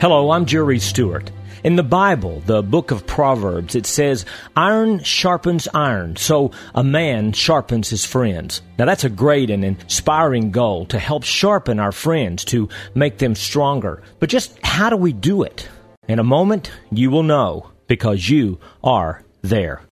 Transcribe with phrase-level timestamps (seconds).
[0.00, 1.30] Hello, I'm Jerry Stewart.
[1.62, 4.24] In the Bible, the book of Proverbs, it says,
[4.56, 8.62] Iron sharpens iron, so a man sharpens his friends.
[8.78, 13.34] Now that's a great and inspiring goal to help sharpen our friends, to make them
[13.34, 14.02] stronger.
[14.20, 15.68] But just how do we do it?
[16.08, 19.82] In a moment, you will know, because you are there.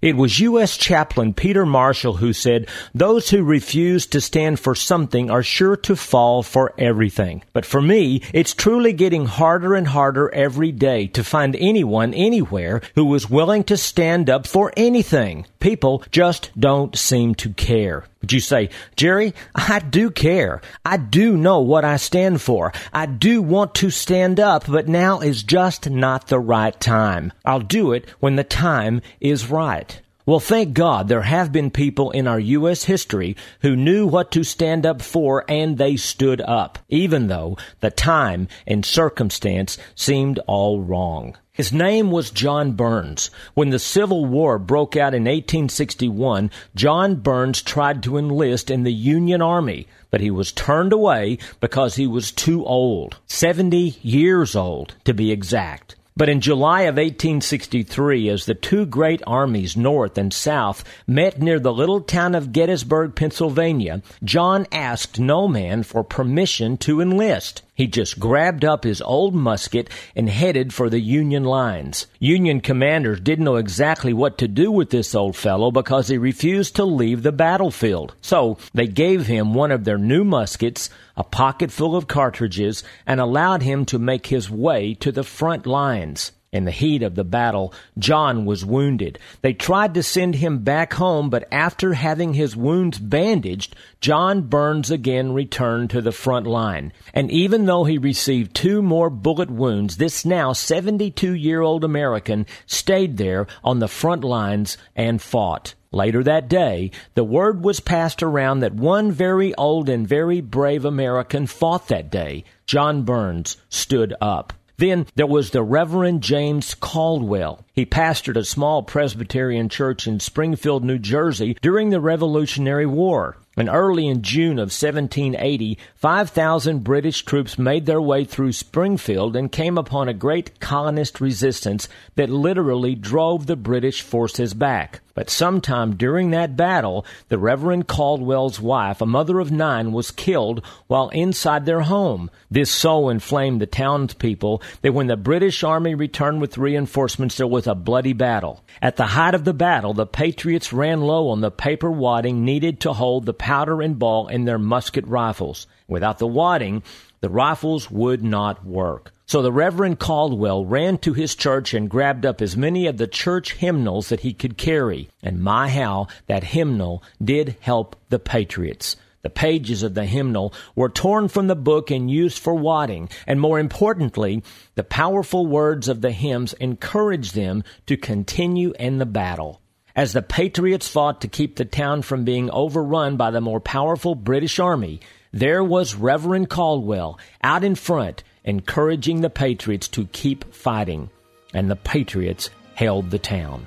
[0.00, 0.76] It was U.S.
[0.76, 5.96] Chaplain Peter Marshall who said, Those who refuse to stand for something are sure to
[5.96, 7.42] fall for everything.
[7.52, 12.80] But for me, it's truly getting harder and harder every day to find anyone anywhere
[12.94, 15.46] who is willing to stand up for anything.
[15.58, 18.04] People just don't seem to care.
[18.20, 20.60] But you say, Jerry, I do care.
[20.84, 22.72] I do know what I stand for.
[22.92, 27.32] I do want to stand up, but now is just not the right time.
[27.44, 30.00] I'll do it when the time is right.
[30.28, 32.84] Well, thank God there have been people in our U.S.
[32.84, 37.90] history who knew what to stand up for and they stood up, even though the
[37.90, 41.34] time and circumstance seemed all wrong.
[41.50, 43.30] His name was John Burns.
[43.54, 48.92] When the Civil War broke out in 1861, John Burns tried to enlist in the
[48.92, 53.16] Union Army, but he was turned away because he was too old.
[53.28, 55.96] 70 years old, to be exact.
[56.18, 61.60] But in July of 1863, as the two great armies, North and South, met near
[61.60, 67.62] the little town of Gettysburg, Pennsylvania, John asked no man for permission to enlist.
[67.78, 72.08] He just grabbed up his old musket and headed for the Union lines.
[72.18, 76.74] Union commanders didn't know exactly what to do with this old fellow because he refused
[76.74, 78.16] to leave the battlefield.
[78.20, 83.20] So they gave him one of their new muskets, a pocket full of cartridges, and
[83.20, 86.32] allowed him to make his way to the front lines.
[86.50, 89.18] In the heat of the battle, John was wounded.
[89.42, 94.90] They tried to send him back home, but after having his wounds bandaged, John Burns
[94.90, 96.94] again returned to the front line.
[97.12, 102.46] And even though he received two more bullet wounds, this now 72 year old American
[102.64, 105.74] stayed there on the front lines and fought.
[105.92, 110.86] Later that day, the word was passed around that one very old and very brave
[110.86, 112.44] American fought that day.
[112.66, 114.54] John Burns stood up.
[114.78, 117.64] Then there was the Reverend James Caldwell.
[117.74, 123.36] He pastored a small Presbyterian church in Springfield, New Jersey during the Revolutionary War.
[123.56, 129.50] And early in June of 1780, 5,000 British troops made their way through Springfield and
[129.50, 135.00] came upon a great colonist resistance that literally drove the British forces back.
[135.18, 140.64] But sometime during that battle, the Reverend Caldwell's wife, a mother of nine, was killed
[140.86, 142.30] while inside their home.
[142.52, 147.66] This so inflamed the townspeople that when the British army returned with reinforcements, there was
[147.66, 148.62] a bloody battle.
[148.80, 152.78] At the height of the battle, the Patriots ran low on the paper wadding needed
[152.82, 155.66] to hold the powder and ball in their musket rifles.
[155.88, 156.84] Without the wadding,
[157.20, 159.12] the rifles would not work.
[159.26, 163.06] So the Reverend Caldwell ran to his church and grabbed up as many of the
[163.06, 165.10] church hymnals that he could carry.
[165.22, 168.96] And my how that hymnal did help the Patriots.
[169.22, 173.40] The pages of the hymnal were torn from the book and used for wadding, and
[173.40, 174.42] more importantly,
[174.76, 179.60] the powerful words of the hymns encouraged them to continue in the battle.
[179.96, 184.14] As the Patriots fought to keep the town from being overrun by the more powerful
[184.14, 185.00] British Army,
[185.32, 191.10] there was Reverend Caldwell out in front encouraging the Patriots to keep fighting,
[191.52, 193.66] and the Patriots held the town.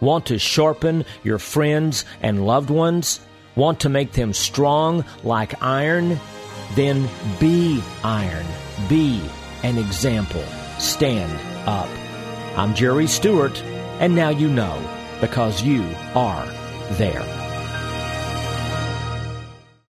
[0.00, 3.20] Want to sharpen your friends and loved ones?
[3.56, 6.20] Want to make them strong like iron?
[6.74, 7.08] Then
[7.38, 8.46] be iron.
[8.88, 9.20] Be
[9.62, 10.44] an example.
[10.78, 11.32] Stand
[11.68, 11.88] up.
[12.56, 13.60] I'm Jerry Stewart,
[14.00, 14.80] and now you know
[15.20, 16.46] because you are
[16.92, 17.51] there.